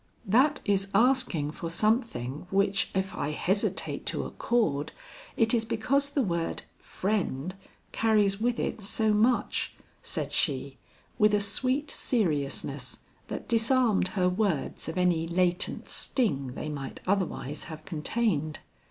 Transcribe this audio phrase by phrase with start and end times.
[0.25, 4.93] "That is asking for something which if I hesitate to accord,
[5.37, 7.53] it is because the word, 'friend,'
[7.91, 10.79] carries with it so much," said she,
[11.19, 17.65] with a sweet seriousness that disarmed her words of any latent sting they might otherwise
[17.65, 18.57] have contained.